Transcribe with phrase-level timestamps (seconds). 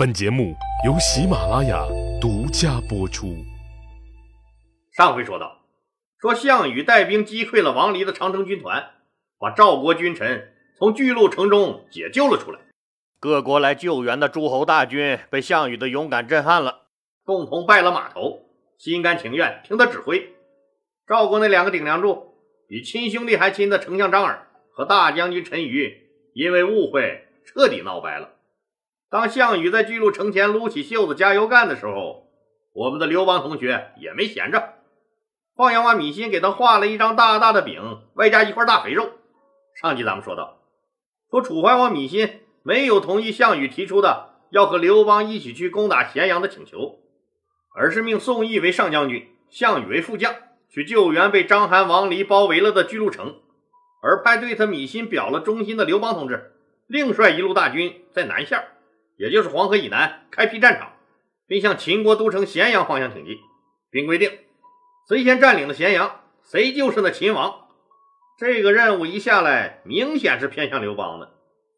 [0.00, 0.56] 本节目
[0.86, 1.86] 由喜马拉雅
[2.22, 3.36] 独家播出。
[4.96, 5.58] 上回说到，
[6.18, 8.92] 说项羽带兵击溃了王离的长城军团，
[9.38, 12.58] 把赵国君臣从巨鹿城中解救了出来。
[13.18, 16.86] 各国来救援的诸侯大军被项羽的勇敢震撼了，
[17.22, 18.46] 共同拜了码头，
[18.78, 20.34] 心甘情愿听他指挥。
[21.06, 22.36] 赵国那两个顶梁柱，
[22.66, 25.94] 比亲兄弟还亲的丞相张耳和大将军陈馀，
[26.32, 28.30] 因为误会彻底闹掰了。
[29.10, 32.28] 当项羽在巨鹿城前撸起袖子加油干的时候，
[32.72, 34.74] 我们的刘邦同学也没闲着。
[35.56, 39.10] 放羊娃米心给他画了一张大大的饼，外加一块大肥肉。
[39.74, 40.58] 上集咱们说到，
[41.28, 47.00] 说楚怀王米心没有同意项羽提出的要和刘邦一起去攻打咸阳的请求，
[47.74, 50.32] 而是命宋义为上将军，项羽为副将，
[50.68, 53.40] 去救援被章邯、王离包围了的巨鹿城，
[54.02, 56.52] 而派对他米心表了忠心的刘邦同志，
[56.86, 58.64] 另率一路大军在南线。
[59.20, 60.94] 也就是黄河以南开辟战场，
[61.46, 63.36] 并向秦国都城咸阳方向挺进，
[63.90, 64.32] 并规定
[65.06, 67.66] 谁先占领了咸阳，谁就是那秦王。
[68.38, 71.34] 这个任务一下来，明显是偏向刘邦的，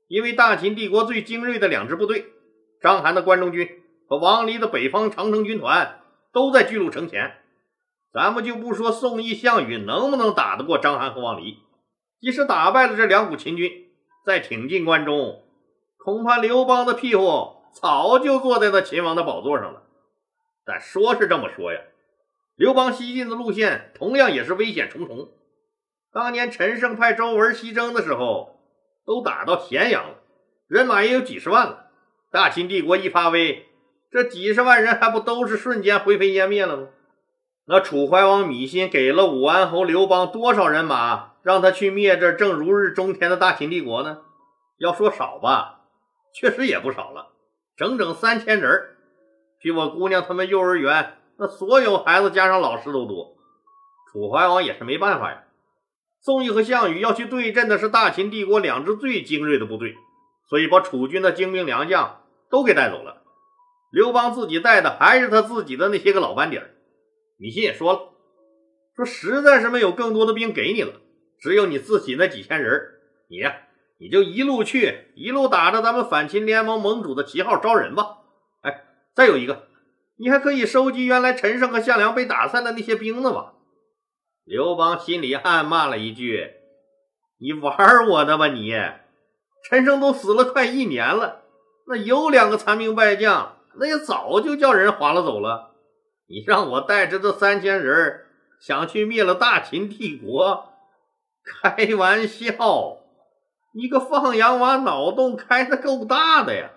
[0.07, 2.27] 因为大秦帝国最精锐的两支部队——
[2.81, 6.01] 章邯的关中军和王离的北方长城军团，
[6.33, 7.39] 都在巨鹿城前。
[8.13, 11.59] 咱们就不说宋义、项羽能不能打得过章邯和王离，
[12.21, 13.89] 即使打败了这两股秦军，
[14.25, 15.43] 再挺进关中。
[16.05, 19.85] 恐怕刘邦的屁股早就坐在那秦王的宝座上了。
[20.65, 21.81] 但说是这么说呀，
[22.57, 25.29] 刘邦西进的路线同样也是危险重重。
[26.13, 28.61] 当年陈胜派周文西征的时候，
[29.07, 30.17] 都打到咸阳了，
[30.67, 31.87] 人马也有几十万了。
[32.31, 33.67] 大秦帝国一发威，
[34.11, 36.89] 这几十万人还不都是瞬间灰飞烟灭了吗？
[37.67, 44.19] 那楚怀王芈心给了武安侯刘邦多少人马，让他去灭这正如日中天的大秦帝国呢？
[44.79, 45.82] 要说少吧。
[46.35, 47.33] 确实也不少了，
[47.77, 48.97] 整整三千人
[49.61, 53.37] 比我姑娘他们幼儿园那所有孩子加上老师都多。
[54.11, 55.45] 楚怀王也是没办法呀。
[56.21, 59.97] 宋义和项羽要去对阵的是大秦帝国两支最精锐的部队，
[60.49, 63.23] 所以把楚军的精兵良将都给带走了。
[63.91, 66.71] 刘邦自己带的还是他自己的那些个老班底儿。
[67.39, 68.13] 米信也说了，
[68.95, 71.01] 说实在是没有更多的兵给你了，
[71.41, 72.81] 只有你自己那几千人，
[73.29, 73.57] 你呀。
[74.03, 78.17] 你就一路去，一路打着咱们反秦联盟盟主的旗号招人吧。
[78.63, 78.83] 哎，
[79.15, 79.69] 再有一个，
[80.17, 83.53] 你还可以收集原来陈胜和项梁被打散的那些兵呢吧？
[84.45, 86.51] 刘邦心里暗骂了一句
[87.39, 88.75] ：“你玩我的吧你！
[89.71, 91.43] 陈胜都死了快一年了，
[91.87, 95.77] 那有两个残兵败将，那也早就叫人划了走了。
[96.27, 98.23] 你让我带着这三千人
[98.61, 100.73] 想去灭了大秦帝国，
[101.63, 102.99] 开玩笑！”
[103.75, 106.73] 你个放羊娃，脑洞开的够大的呀！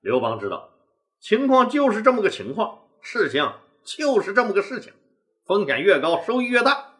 [0.00, 0.70] 刘邦知道
[1.18, 4.92] 情况就是这么个情况，事情就是这么个事情，
[5.44, 6.94] 风险越高，收益越大。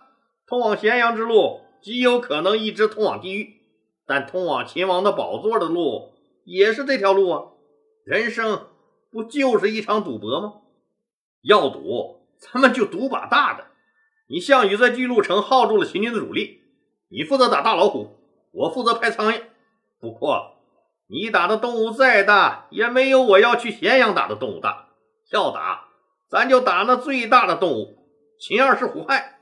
[0.47, 3.61] 通往咸阳之路极有可能一直通往地狱，
[4.05, 7.45] 但通往秦王的宝座的路也是这条路啊！
[8.05, 8.67] 人生
[9.13, 10.55] 不就是一场赌博吗？
[11.43, 13.67] 要赌，咱们就赌把大的。
[14.27, 16.63] 你项羽在巨鹿城耗住了秦军的主力，
[17.11, 18.18] 你负责打大老虎。
[18.59, 19.43] 我负责拍苍蝇，
[20.01, 20.57] 不过
[21.07, 24.89] 你打的动物再大，也没有我要去咸阳打的动物大。
[25.31, 25.89] 要打，
[26.29, 27.99] 咱就打那最大的动物——
[28.41, 29.39] 秦二世胡亥。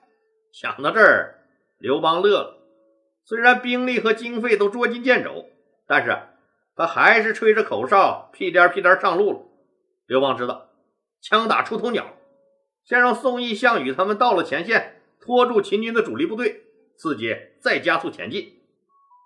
[0.53, 1.39] 想到这儿，
[1.79, 2.59] 刘邦乐了。
[3.25, 5.47] 虽然兵力和经费都捉襟见肘，
[5.87, 6.19] 但是
[6.77, 9.39] 他还是吹着口哨，屁颠屁颠上路了。
[10.07, 10.69] 刘邦知道，
[11.23, 12.05] 枪打出头鸟，
[12.85, 16.65] 先让宋义、项羽他们到了前线，拖住秦军的主力部队，
[16.99, 18.56] 自己再加速前进。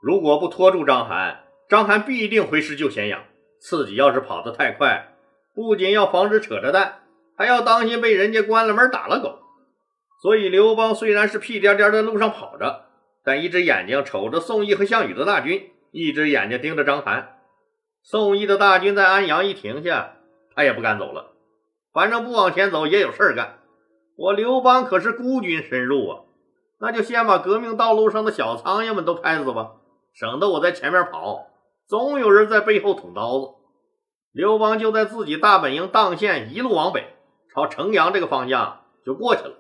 [0.01, 1.37] 如果不拖住章邯，
[1.69, 3.23] 章邯必定回师救咸阳。
[3.61, 5.13] 自己要是跑得太快，
[5.55, 7.01] 不仅要防止扯着蛋，
[7.37, 9.41] 还要当心被人家关了门打了狗。
[10.23, 12.87] 所以刘邦虽然是屁颠颠在路上跑着，
[13.23, 17.27] 但一只眼睛瞅着宋义和项羽的大军，一只眼睛盯着章邯。
[18.03, 20.15] 宋义的大军在安阳一停下，
[20.55, 21.33] 他也不敢走了。
[21.93, 23.59] 反正不往前走也有事儿干。
[24.17, 26.21] 我刘邦可是孤军深入啊，
[26.81, 29.73] 那就先把革命道路上的小苍蝇们都拍死吧。
[30.13, 31.47] 省得我在前面跑，
[31.87, 33.55] 总有人在背后捅刀子。
[34.33, 37.15] 刘邦就在自己大本营砀县一路往北，
[37.53, 39.57] 朝城阳这个方向就过去了。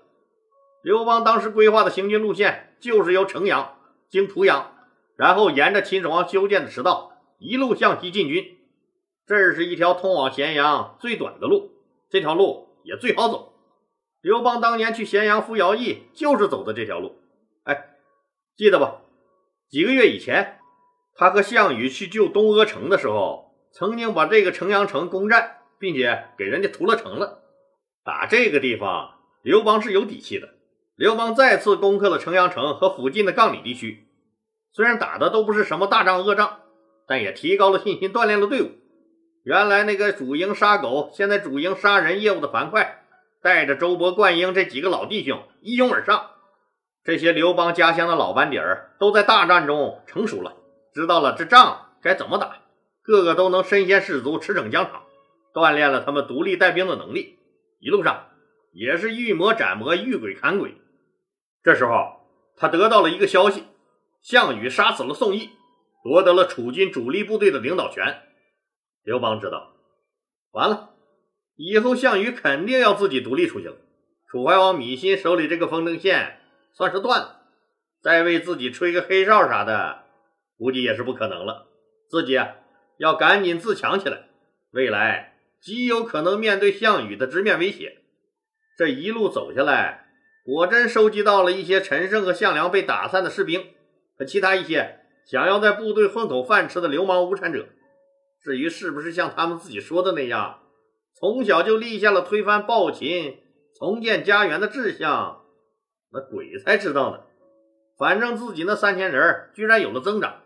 [0.82, 3.76] 刘邦当时规划的行军路线就是由城阳
[4.08, 4.72] 经濮阳，
[5.16, 8.58] 然后沿着秦始皇修建的驰道一路向西进军。
[9.26, 11.70] 这是一条通往咸阳最短的路，
[12.08, 13.52] 这条路也最好走。
[14.20, 17.16] 刘邦当年去咸阳服徭役就是走的这条路。
[17.64, 17.96] 哎，
[18.56, 19.00] 记得吧？
[19.70, 20.58] 几个月以前，
[21.14, 27.44] 他和项羽去救东阿城的时候，曾经把这个城阳城攻占，并且给人家屠了城了。
[28.04, 30.48] 打这个地方，刘邦是有底气的。
[30.96, 34.08] 刘邦再次攻克了城阳城和附近的杠里地区，
[34.72, 36.62] 虽然打的都不是什么大仗恶仗，
[37.06, 38.72] 但也提高了信心，锻炼了队伍。
[39.44, 43.04] 原来那个主营杀狗，现在主营杀人业务的樊哙，
[43.40, 46.30] 带着周勃、灌婴这几个老弟兄一拥而上。
[47.02, 50.56] 这些刘邦家乡的老班底儿都在大战中成熟了，
[50.92, 52.58] 知道了这仗该怎么打，
[53.02, 55.04] 个个都能身先士卒，驰骋疆场，
[55.54, 57.38] 锻炼了他们独立带兵的能力。
[57.78, 58.28] 一路上
[58.72, 60.74] 也是遇魔斩魔，遇鬼砍鬼。
[61.62, 62.20] 这时候
[62.56, 63.64] 他得到了一个消息：
[64.20, 65.50] 项羽杀死了宋义，
[66.04, 68.22] 夺得了楚军主力部队的领导权。
[69.02, 69.72] 刘邦知道，
[70.52, 70.90] 完了，
[71.56, 73.76] 以后项羽肯定要自己独立出去了。
[74.30, 76.39] 楚怀王芈心手里这个风筝线
[76.72, 77.42] 算是断了，
[78.02, 80.04] 再为自己吹个黑哨啥的，
[80.56, 81.66] 估计也是不可能了。
[82.08, 82.56] 自己啊，
[82.98, 84.28] 要赶紧自强起来，
[84.72, 87.98] 未来极有可能面对项羽的直面威胁。
[88.78, 90.06] 这一路走下来，
[90.44, 93.66] 果真收集到了一些陈胜和项梁被打散的士兵
[94.16, 97.68] 和其他一些想要在部队混口饭吃的流氓无产者。
[98.42, 100.60] 至于是不是像他们自己说的那样，
[101.14, 103.38] 从小就立下了推翻暴秦、
[103.78, 105.39] 重建家园的志向，
[106.12, 107.20] 那鬼才知道呢。
[107.98, 110.42] 反正自己那三千人居然有了增长，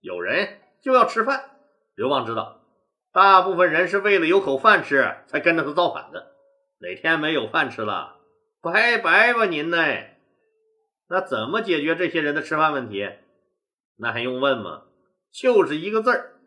[0.00, 1.50] 有人就要吃饭。
[1.94, 2.60] 刘邦知道，
[3.12, 6.32] 大部分人是为了有口饭吃才跟着他造反的。
[6.80, 8.16] 哪天没有饭吃了，
[8.62, 9.78] 拜拜吧您呢？
[11.08, 13.08] 那怎么解决这些人的吃饭问题？
[13.98, 14.84] 那还用问吗？
[15.32, 16.40] 就是一个字儿。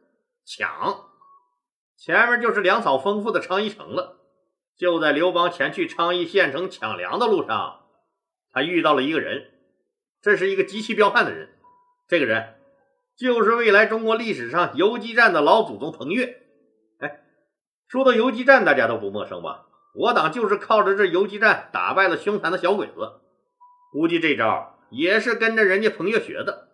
[0.45, 1.05] 抢，
[1.97, 4.17] 前面就是粮草丰富的昌邑城了。
[4.77, 7.84] 就在刘邦前去昌邑县城抢粮的路上，
[8.55, 9.51] 他遇到了一个人，
[10.21, 11.49] 这是一个极其彪悍的人。
[12.07, 12.55] 这个人
[13.17, 16.41] 就是未来中国历史上游击战的老祖宗彭越。
[16.99, 17.19] 哎，
[17.89, 19.65] 说到游击战，大家都不陌生吧？
[19.93, 23.19] 我党就是靠着这游击战打败了凶残的小鬼子。
[23.91, 26.69] 估计这招也是跟着人家彭越学的。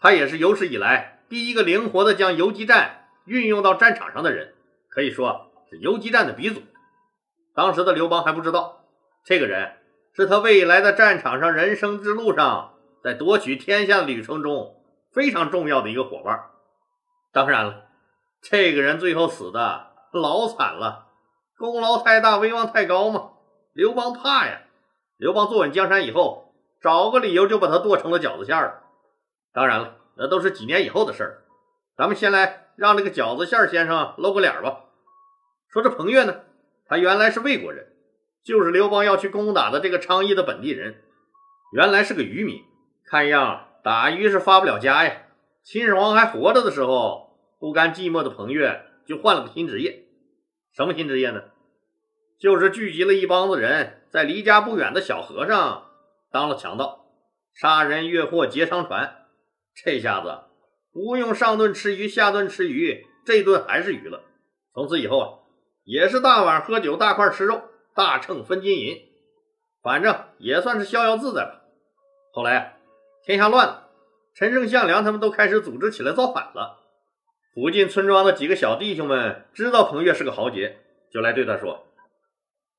[0.00, 2.98] 他也是有史以来第一个灵活的将游击战。
[3.26, 4.54] 运用到战场上的人，
[4.88, 6.60] 可以说是游击战的鼻祖。
[7.54, 8.84] 当时的刘邦还不知道，
[9.24, 9.76] 这个人
[10.14, 14.82] 是他未来的战场上人生之路上，在夺取天下旅程中
[15.12, 16.50] 非常重要的一个伙伴。
[17.32, 17.84] 当然了，
[18.42, 21.06] 这个人最后死的老惨了，
[21.58, 23.30] 功劳太大，威望太高嘛。
[23.72, 24.62] 刘邦怕呀。
[25.16, 28.82] 刘邦坐稳江山以后，找个理由就把他剁成了饺子馅儿。
[29.52, 31.44] 当然了，那都是几年以后的事儿。
[31.96, 32.60] 咱们先来。
[32.74, 34.86] 让这个饺子馅先生露个脸吧。
[35.68, 36.40] 说这彭越呢，
[36.86, 37.91] 他原来是魏国人，
[38.44, 41.02] 就是刘邦要去攻打的这个昌邑的本地人。
[41.72, 42.62] 原来是个渔民，
[43.06, 45.22] 看样打鱼是发不了家呀。
[45.62, 50.04] 秦始皇还活着的时候，不甘寂寞的彭越就换了个新职业。
[50.74, 51.42] 什么新职业呢？
[52.40, 55.86] 就是聚集了一帮子人，在离家不远的小河上
[56.30, 57.06] 当了强盗，
[57.54, 59.26] 杀人越货，劫商船。
[59.74, 60.40] 这下子。
[60.92, 64.24] 不用上顿吃鱼，下顿吃鱼，这顿还是鱼了。
[64.74, 65.28] 从此以后啊，
[65.84, 67.62] 也是大碗喝酒，大块吃肉，
[67.94, 69.02] 大秤分金银，
[69.82, 71.60] 反正也算是逍遥自在吧。
[72.32, 72.76] 后来，
[73.24, 73.88] 天下乱了，
[74.34, 76.80] 陈胜、项梁他们都开始组织起来造反了。
[77.54, 80.78] 附近村庄的几个小弟兄们知道彭越是个豪杰，
[81.12, 81.86] 就来对他说：“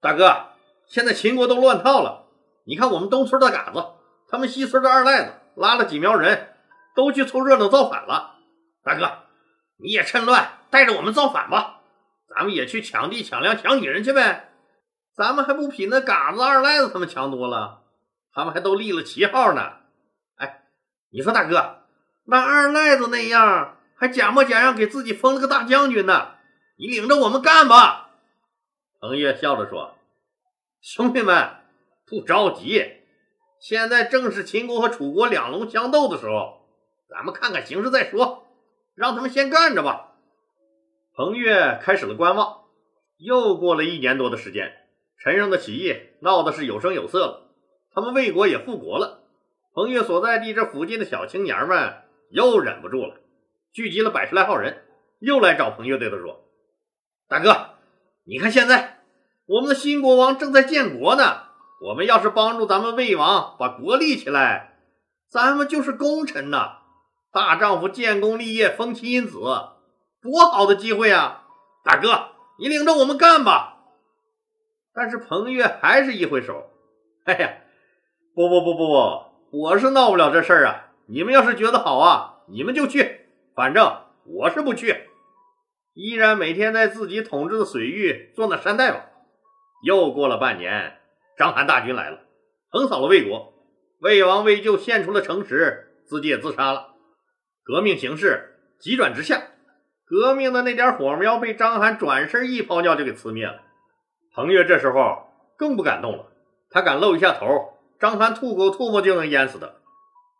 [0.01, 0.47] 大哥，
[0.87, 2.25] 现在秦国都乱套了，
[2.65, 3.85] 你看我们东村的嘎子，
[4.29, 6.49] 他们西村的二赖子，拉了几苗人。”
[6.95, 8.35] 都去凑热闹造反了，
[8.83, 9.23] 大哥，
[9.77, 11.81] 你也趁乱带着我们造反吧，
[12.29, 14.52] 咱们也去抢地抢粮抢女人去呗，
[15.15, 17.83] 咱们还不比那嘎子二赖子他们强多了？
[18.33, 19.73] 他们还都立了旗号呢。
[20.37, 20.63] 哎，
[21.11, 21.83] 你说大哥，
[22.25, 26.35] 那二赖子那样，还假模假样给自己封了个大将军呢，
[26.77, 28.09] 你领着我们干吧。
[28.99, 29.95] 彭越笑着说
[30.81, 31.57] ：“兄弟们，
[32.05, 33.01] 不着急，
[33.59, 36.61] 现在正是秦国和楚国两龙相斗的时候。”
[37.09, 38.47] 咱们看看形势再说，
[38.95, 40.13] 让他们先干着吧。
[41.13, 42.63] 彭越开始了观望。
[43.17, 44.73] 又过了一年多的时间，
[45.23, 47.49] 陈胜的起义闹的是有声有色了，
[47.95, 49.21] 他们魏国也复国了。
[49.73, 53.15] 彭越所在地这附近的小青年们又忍不住了，
[53.71, 54.83] 聚集了百十来号人，
[55.19, 56.43] 又来找彭越，对他说
[57.29, 57.69] ：“大哥，
[58.25, 58.99] 你看现在
[59.45, 61.43] 我们的新国王正在建国呢，
[61.79, 64.75] 我们要是帮助咱们魏王把国立起来，
[65.29, 66.79] 咱们就是功臣呐。”
[67.31, 69.39] 大丈夫建功立业，封妻荫子，
[70.21, 71.45] 多好的机会啊！
[71.83, 72.27] 大哥，
[72.59, 73.72] 你领着我们干吧。
[74.93, 76.69] 但是彭越还是一挥手
[77.25, 77.53] ：“哎呀，
[78.35, 80.91] 不不不不不，我是闹不了这事儿啊！
[81.07, 83.21] 你们要是觉得好啊，你们就去，
[83.55, 85.09] 反正我是不去。”
[85.93, 89.01] 依然每天在自己统治的水域做那山大王。
[89.83, 90.99] 又过了半年，
[91.37, 92.19] 章邯大军来了，
[92.69, 93.53] 横扫了魏国，
[93.99, 96.93] 魏王魏咎献出了城池，自己也自杀了。
[97.63, 99.41] 革命形势急转直下，
[100.05, 103.61] 革命的那点火苗被章邯转身一泡尿就给呲灭了。
[104.33, 106.25] 彭越这时候更不敢动了，
[106.69, 109.71] 他敢露一下头，张邯吐口唾沫就能淹死他。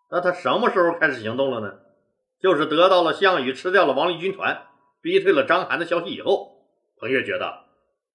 [0.09, 1.75] 那他什么时候开始行动了呢？
[2.39, 4.63] 就是得到了项羽吃掉了王离军团。
[5.01, 6.65] 逼退了章邯的消息以后，
[6.97, 7.65] 彭越觉得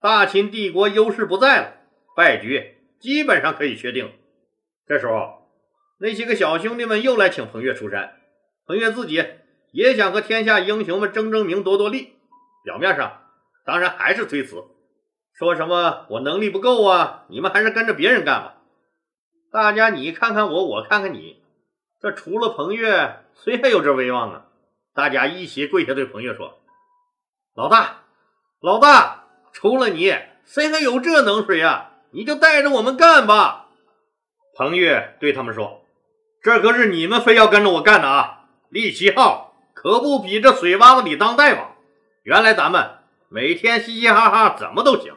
[0.01, 1.73] 大秦帝国优势不在了，
[2.17, 4.11] 败局基本上可以确定。
[4.87, 5.49] 这时候，
[5.99, 8.15] 那些个小兄弟们又来请彭越出山。
[8.67, 9.23] 彭越自己
[9.71, 12.15] 也想和天下英雄们争争名、夺夺利，
[12.65, 13.23] 表面上
[13.67, 14.65] 当然还是推辞，
[15.38, 18.54] 说什么我能力不够啊，你们还是跟着别人干吧。
[19.52, 21.40] 大家你看看我，我看看你，
[22.00, 24.47] 这除了彭越，谁还有这威望啊？
[24.92, 26.59] 大家一起跪下对彭越说。
[27.54, 28.00] 老大，
[28.61, 30.12] 老大，除了你，
[30.45, 31.92] 谁还有这能水呀？
[32.11, 33.68] 你就带着我们干吧。
[34.57, 35.85] 彭越对他们说
[36.42, 38.47] ：“这可是你们非要跟着我干的啊！
[38.71, 41.76] 立旗号可不比这水洼子里当大王。
[42.25, 45.14] 原来咱们每天嘻嘻哈哈怎么都行，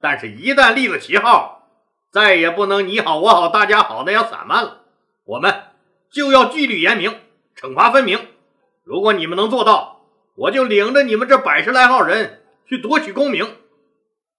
[0.00, 1.68] 但是一旦立了旗号，
[2.10, 4.82] 再也不能你好我好大家好那样散漫了。
[5.24, 5.64] 我们
[6.10, 7.20] 就要纪律严明，
[7.56, 8.26] 惩罚分明。
[8.84, 9.94] 如果你们能做到。”
[10.36, 13.56] 我就领着你们这百十来号人去夺取功名。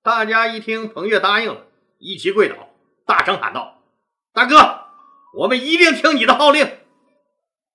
[0.04, 1.64] 大家一听，彭越答应了，
[1.98, 2.70] 一齐跪倒，
[3.04, 3.82] 大声喊道
[4.32, 4.82] ：“大哥，
[5.34, 6.70] 我们一定听你的号令。”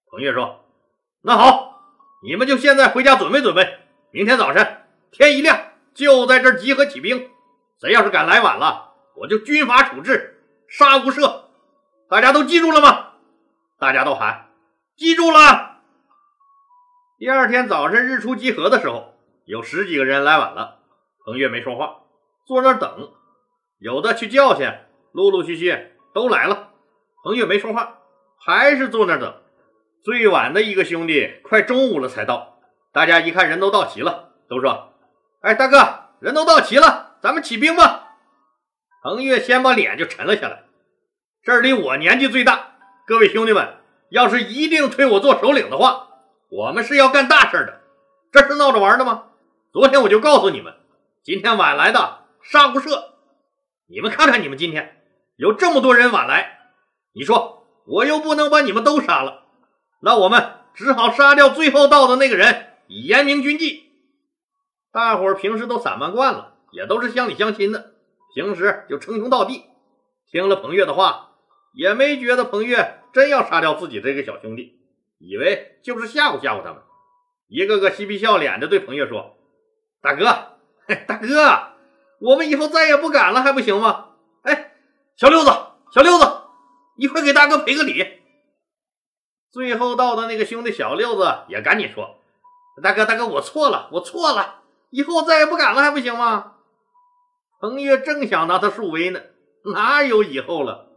[0.08, 0.64] 彭越说
[1.22, 1.82] ：“那好，
[2.22, 3.80] 你们就现在回家准备准备，
[4.12, 7.28] 明天早晨天一亮就在这儿集合起兵。
[7.82, 11.46] 谁要是敢来晚了，我就军法处置，杀无赦。
[12.08, 13.14] 大家都记住了吗？”
[13.76, 14.50] 大家都喊
[14.96, 15.80] ：“记住了。”
[17.18, 19.14] 第二天早晨日出集合的时候，
[19.46, 20.76] 有十几个人来晚了。
[21.24, 22.02] 彭越没说话，
[22.46, 23.10] 坐那等。
[23.80, 24.72] 有的去叫去，
[25.10, 26.68] 陆陆续续都来了。
[27.24, 27.98] 彭越没说话，
[28.38, 29.34] 还是坐那等。
[30.04, 32.60] 最晚的一个兄弟快中午了才到。
[32.92, 34.92] 大家一看人都到齐了，都说
[35.42, 38.16] ：“哎，大哥，人都到齐了，咱们起兵吧。”
[39.02, 40.64] 彭越先把脸就沉了下来。
[41.42, 42.76] 这里我年纪最大，
[43.06, 43.78] 各位兄弟们，
[44.10, 46.08] 要是一定推我做首领的话。
[46.50, 47.80] 我们是要干大事的，
[48.30, 49.24] 这是闹着玩的吗？
[49.72, 50.74] 昨天我就告诉你们，
[51.24, 53.12] 今天晚来的杀无赦。
[53.88, 55.02] 你们看看，你们今天
[55.36, 56.60] 有这么多人晚来，
[57.14, 59.46] 你说我又不能把你们都杀了，
[60.02, 63.90] 那我们只好杀掉最后到的那个人，以严明军纪。
[64.92, 67.92] 大伙平时都散漫惯了，也都是乡里乡亲的，
[68.34, 69.64] 平时就称兄道弟。
[70.30, 71.32] 听了彭越的话，
[71.74, 74.80] 也没觉得彭越真要杀掉自己这个小兄弟。
[75.18, 76.82] 以为就是吓唬吓唬他们，
[77.46, 79.36] 一个个嬉皮笑脸的对彭越说
[80.02, 80.24] ：“大哥，
[81.06, 81.74] 大哥，
[82.20, 84.06] 我们以后再也不敢了，还不行吗？
[84.42, 84.72] 哎，
[85.16, 85.50] 小六子，
[85.94, 86.24] 小六子，
[86.96, 88.04] 你快给大哥赔个礼。”
[89.52, 92.16] 最后到的那个兄弟小六子也赶紧说
[92.82, 96.54] ：“大哥，大哥，我错了，我错了，以后再也不敢了，还不行吗？”
[97.62, 99.22] 彭越正想拿他树威呢，
[99.72, 100.88] 哪有以后了？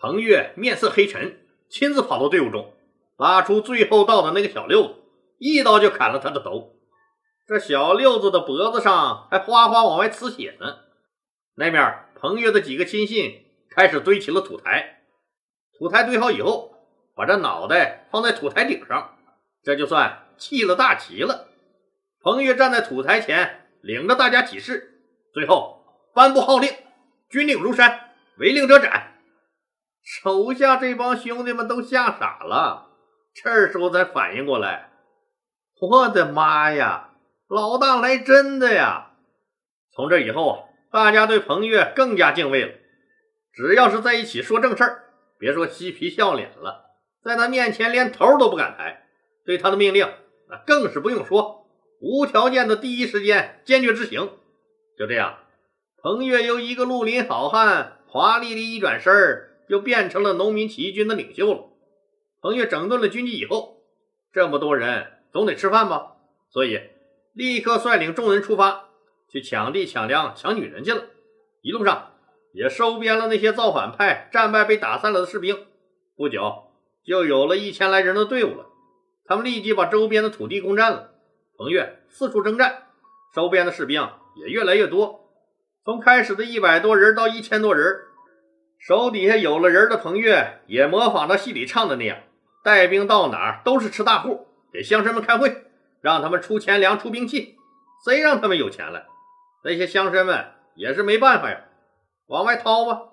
[0.00, 2.74] 彭越面色黑沉，亲自跑到队伍中。
[3.16, 4.94] 拉出最后到的那个小六子，
[5.38, 6.74] 一刀就砍了他的头。
[7.46, 10.78] 这小六子的脖子上还哗哗往外呲血呢。
[11.54, 15.04] 那面彭越的几个亲信开始堆起了土台，
[15.78, 16.72] 土台堆好以后，
[17.14, 19.16] 把这脑袋放在土台顶上，
[19.62, 21.46] 这就算弃了大旗了。
[22.20, 24.90] 彭越站在土台前，领着大家起誓，
[25.32, 25.73] 最后
[26.14, 26.72] 颁布号令：
[27.28, 29.14] 军令如山，违令者斩。
[30.02, 32.90] 手下这帮兄弟们都吓傻了。
[33.34, 34.90] 这时候才反应过来，
[35.80, 37.10] 我的妈呀，
[37.48, 39.10] 老大来真的呀！
[39.92, 40.58] 从这以后啊，
[40.92, 42.72] 大家对彭越更加敬畏了。
[43.52, 45.04] 只要是在一起说正事儿，
[45.38, 46.90] 别说嬉皮笑脸了，
[47.24, 49.08] 在他面前连头都不敢抬。
[49.44, 50.08] 对他的命令，
[50.48, 51.66] 那更是不用说，
[52.00, 54.30] 无条件的第一时间坚决执行。
[54.96, 55.38] 就这样，
[56.04, 61.64] 彭越由一个绿林好汉，华丽的一转身儿，就变成了农民起义军的领袖了。
[62.42, 63.78] 彭越整顿了军纪以后，
[64.30, 66.16] 这么多人总得吃饭吧，
[66.50, 66.78] 所以
[67.32, 68.90] 立刻率领众人出发，
[69.30, 71.04] 去抢地、抢粮、抢女人去了。
[71.62, 72.12] 一路上
[72.52, 75.56] 也收编了那些造反派、战败被打散了的士兵。
[76.18, 76.64] 不久，
[77.02, 78.66] 就有了一千来人的队伍了。
[79.24, 81.12] 他们立即把周边的土地攻占了。
[81.56, 82.88] 彭越四处征战，
[83.34, 84.06] 收编的士兵
[84.36, 85.23] 也越来越多，
[85.84, 88.04] 从开始的一百多人到一千多人。
[88.78, 92.18] 手底下有了人的彭越，也模仿着戏里唱的那样。
[92.62, 95.64] 带兵到哪儿都是吃大户，给乡绅们开会，
[96.00, 97.56] 让他们出钱粮、出兵器，
[98.02, 99.04] 谁让他们有钱了？
[99.62, 101.64] 那些乡绅们也是没办法呀，
[102.28, 103.10] 往外掏吧。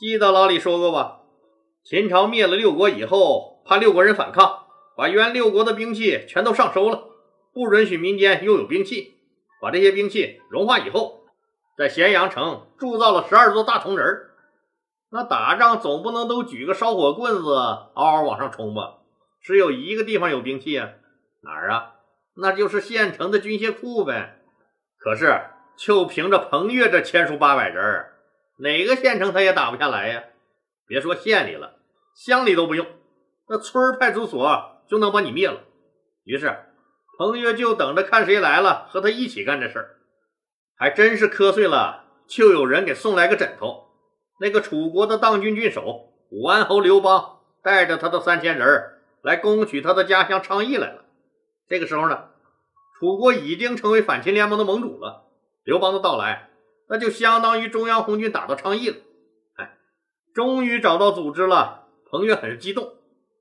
[0.00, 1.20] 记得老李说过吧？
[1.84, 7.04] 秦朝灭了六国以后，怕六国人反抗，把原六国的兵器全都上收了，
[7.52, 9.14] 不允许民间拥有兵器。
[9.60, 11.23] 把这些兵器融化以后，
[11.76, 14.30] 在咸阳城铸造了十二座大铜人儿。
[15.10, 18.98] 那打仗总不能都举个烧火棍子嗷嗷往上冲吧？
[19.40, 20.90] 只有一个地方有兵器啊，
[21.42, 21.94] 哪儿啊？
[22.36, 24.40] 那就是县城的军械库呗。
[24.98, 25.40] 可是
[25.76, 28.14] 就凭着彭越这千数八百人儿，
[28.58, 30.24] 哪个县城他也打不下来呀？
[30.86, 31.76] 别说县里了。
[32.14, 32.86] 乡里都不用，
[33.48, 35.60] 那村派出所就能把你灭了。
[36.24, 36.56] 于是
[37.18, 39.96] 彭越就等着看谁来了，和他一起干这事儿。
[40.76, 43.88] 还真是瞌睡了，就有人给送来个枕头。
[44.40, 48.66] 那个楚国的当军郡守武安侯刘邦，带着他的三千人
[49.22, 51.04] 来攻取他的家乡昌邑来了。
[51.68, 52.24] 这个时候呢，
[52.98, 55.24] 楚国已经成为反秦联盟的盟主了。
[55.62, 56.50] 刘邦的到来，
[56.88, 58.96] 那就相当于中央红军打到昌邑了。
[59.56, 59.78] 哎，
[60.34, 61.82] 终于找到组织了。
[62.10, 62.92] 彭越很是激动，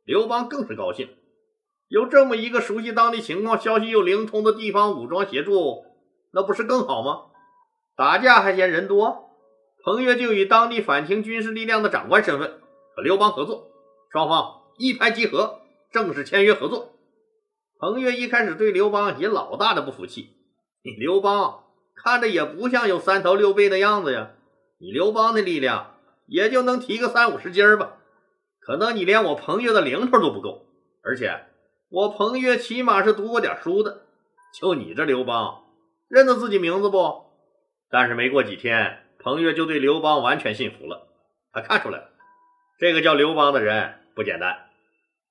[0.04, 1.10] 刘邦更是高兴，
[1.90, 5.86] 有这么一个熟悉当地情况、消息又灵通的地方武装协助，
[6.34, 7.26] 那不是更好吗？
[7.96, 9.30] 打架还嫌人多，
[9.84, 12.60] 彭越就以当地反清军事力量的长官身份
[12.96, 13.68] 和刘邦合作，
[14.12, 15.62] 双方一拍即合，
[15.92, 16.94] 正式签约合作。
[17.78, 20.30] 彭越一开始对刘邦也老大的不服气，
[20.84, 24.32] 你刘邦看着也不像有三头六臂的样子呀，
[24.80, 27.98] 你刘邦的力量也就能提个三五十斤吧。
[28.60, 30.66] 可能你连我彭越的零头都不够，
[31.04, 31.46] 而且
[31.90, 34.04] 我彭越起码是读过点书的，
[34.60, 35.63] 就你这刘邦，
[36.14, 37.26] 认得自己名字不？
[37.90, 41.08] 但是没过几天，彭越就对刘邦完全信服了。
[41.52, 42.12] 他看出来了，
[42.78, 44.68] 这个叫刘邦的人不简单。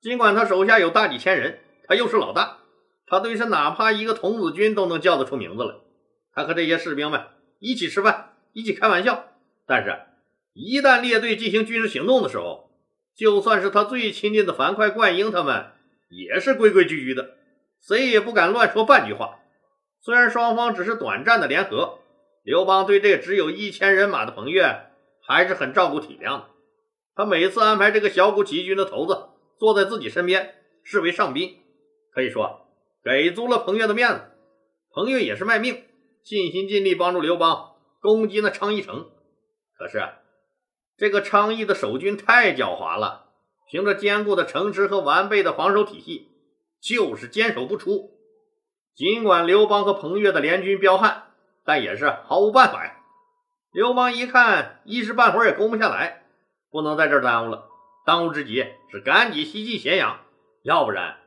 [0.01, 2.59] 尽管他手下有大几千人，他又是老大，
[3.07, 5.77] 他对是哪怕一个童子军都能叫得出名字来。
[6.35, 7.27] 他和这些士兵们
[7.61, 9.27] 一起吃饭，一起开玩笑，
[9.69, 10.01] 但是，
[10.53, 12.73] 一旦列队进行军事行动的时候，
[13.17, 15.67] 就算是他最亲近的樊哙、灌婴他们，
[16.11, 17.37] 也是规规矩矩的，
[17.81, 19.39] 谁也不敢乱说半句话。
[20.03, 21.99] 虽然双方只是短暂的联合，
[22.43, 24.91] 刘邦对这只有一千人马的彭越
[25.23, 26.47] 还是很照顾体谅的。
[27.15, 31.59] 他每次安排这个小股起义军的头子坐在自己身边，视为上宾，
[32.13, 32.67] 可以说
[33.05, 34.23] 给足了彭越的面子。
[34.93, 35.85] 彭越也是卖命，
[36.25, 39.11] 尽心尽力帮助刘邦攻击那昌邑城。
[39.79, 40.03] 可是。
[40.99, 43.31] 这个昌邑的守军太狡猾了，
[43.69, 46.29] 凭着坚固的城池和完备的防守体系，
[46.81, 48.12] 就是坚守不出。
[48.95, 51.25] 尽管刘邦和彭越的联军彪悍，
[51.65, 52.97] 但也是毫无办法呀。
[53.73, 56.25] 刘邦一看，一时半会儿也攻不下来，
[56.71, 57.65] 不能在这儿耽误了。
[58.05, 60.21] 当务之急是赶紧西进咸阳，
[60.63, 61.19] 要不然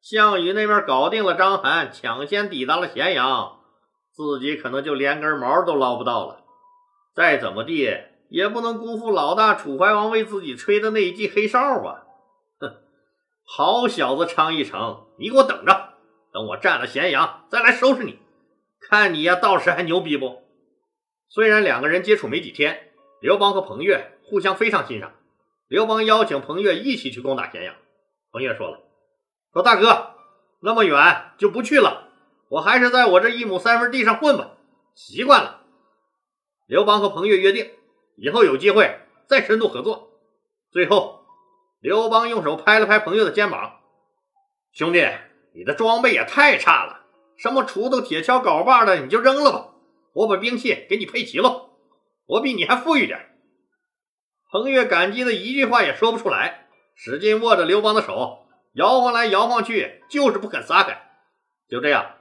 [0.00, 3.60] 项羽那边搞定了章邯，抢先抵达了咸阳，
[4.12, 6.44] 自己可能就连根毛都捞不到了。
[7.14, 7.96] 再怎么地。
[8.30, 12.02] 也不能辜负老大楚怀王为自己吹的那一记黑哨啊！
[12.58, 12.74] 哼，
[13.46, 15.93] 好小子昌邑城，你给我等着，
[16.34, 18.18] 等我占了咸阳再来收拾你，
[18.80, 20.42] 看你呀到时还牛逼不？
[21.28, 25.12] 虽然两个人接触没几天，刘邦和彭越互相非常欣赏。
[25.68, 27.76] 刘邦邀请彭越一起去攻打咸阳，
[28.32, 28.80] 彭越说了
[29.54, 30.16] ：“说大哥，
[30.60, 32.08] 那么远就不去了，
[32.48, 34.56] 我还是在我这一亩三分地上混吧，
[34.96, 35.62] 习惯了。”
[36.66, 37.70] 刘邦和彭越约定。
[38.16, 40.10] 以后有机会再深度合作。
[40.70, 41.24] 最后，
[41.80, 43.80] 刘邦用手拍了拍彭越的肩膀
[44.72, 45.04] ：“兄弟，
[45.54, 49.68] 你的装备也太差了，什么锄头、铁锹、镐把的，你就扔了吧。
[50.12, 51.70] 我把兵器给你配齐了，
[52.26, 53.30] 我比你还富裕点。”
[54.50, 61.10] 彭越感激的一句话也说不出来，使劲握着刘邦的手，摇晃来摇晃去，就是不肯撒开。
[61.68, 62.16] 就这样，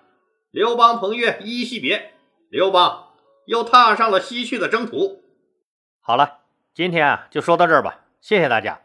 [0.49, 2.13] 刘邦、彭越依依惜别，
[2.49, 3.09] 刘邦
[3.45, 5.21] 又踏上了西去的征途。
[6.01, 6.39] 好了，
[6.73, 8.81] 今天啊就说到这儿吧，谢谢大家。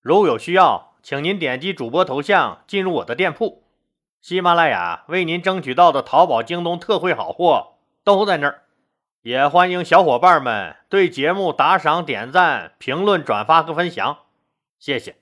[0.00, 3.63] 如有需要，请您点击主播头像进入我的店铺，
[4.24, 8.62] 喜马拉雅为您争取到的淘宝、京东特惠好货都在那儿。
[9.20, 14.20] 也欢迎小伙伴们对节目打赏、点赞、评论、转发和分享，
[14.78, 15.16] 谢谢。